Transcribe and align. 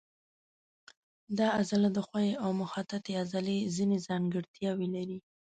دا 1.37 1.47
عضله 1.59 1.87
د 1.93 1.97
ښویې 2.07 2.33
او 2.43 2.49
مخططې 2.61 3.13
عضلې 3.21 3.57
ځینې 3.75 3.97
ځانګړتیاوې 4.07 4.87
لري. 4.95 5.19